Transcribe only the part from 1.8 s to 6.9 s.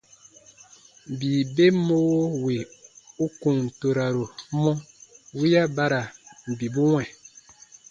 mɔwo wì u kùn toraru mɔ, wiya ba ra bibu